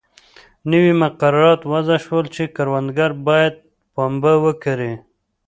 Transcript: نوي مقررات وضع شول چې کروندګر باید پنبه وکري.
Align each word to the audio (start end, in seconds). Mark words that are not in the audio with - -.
نوي 0.71 0.93
مقررات 1.01 1.61
وضع 1.71 1.97
شول 2.05 2.25
چې 2.35 2.43
کروندګر 2.55 3.11
باید 3.27 3.53
پنبه 3.93 4.33
وکري. 4.43 4.93